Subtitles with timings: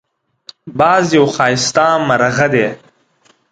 [0.77, 2.67] باز یو ښایسته مرغه دی